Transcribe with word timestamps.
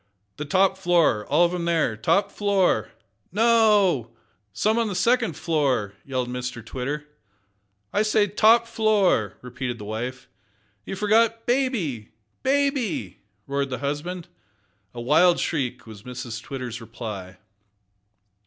"The 0.37 0.45
top 0.45 0.79
floor! 0.79 1.27
all 1.27 1.45
of 1.45 1.53
'em 1.53 1.65
there! 1.65 1.95
top 1.95 2.31
flo 2.31 2.53
o 2.53 2.57
o 2.61 2.65
r!" 2.65 2.91
"No 3.31 3.43
no 3.43 3.49
o 3.49 3.81
o! 4.07 4.11
some 4.51 4.79
on 4.79 4.87
the 4.87 4.95
second 4.95 5.35
fl 5.37 5.51
o 5.53 5.57
o 5.59 5.63
or!" 5.67 5.93
yelled 6.03 6.27
Mr 6.27 6.65
Twitter. 6.65 7.05
"I 7.93 8.01
say 8.01 8.25
top 8.25 8.65
floo 8.65 8.87
o 8.87 9.05
o 9.05 9.09
r," 9.11 9.33
repeated 9.43 9.77
the 9.77 9.85
wife. 9.85 10.27
"You 10.87 10.95
forget 10.95 11.45
baby 11.45 12.13
ba 12.41 12.51
i 12.51 12.69
by!" 12.71 13.17
roared 13.45 13.69
the 13.69 13.77
husband. 13.77 14.27
A 14.95 14.99
wild 15.01 15.39
shriek 15.39 15.85
was 15.85 16.01
Mrs 16.01 16.41
Twitter's 16.41 16.81
reply. 16.81 17.37